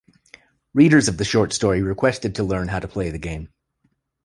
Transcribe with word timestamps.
Readers 0.73 1.07
of 1.07 1.17
the 1.17 1.23
short 1.23 1.53
story 1.53 1.83
requested 1.83 2.33
to 2.33 2.43
learn 2.43 2.69
how 2.69 2.79
to 2.79 2.87
play 2.87 3.11
the 3.11 3.19
game. 3.19 3.49